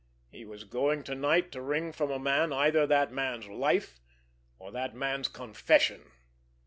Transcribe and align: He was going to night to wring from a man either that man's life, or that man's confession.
He 0.31 0.45
was 0.45 0.63
going 0.63 1.03
to 1.03 1.13
night 1.13 1.51
to 1.51 1.61
wring 1.61 1.91
from 1.91 2.09
a 2.09 2.17
man 2.17 2.51
either 2.51 2.87
that 2.87 3.11
man's 3.11 3.45
life, 3.47 3.99
or 4.57 4.71
that 4.71 4.95
man's 4.95 5.27
confession. 5.27 6.09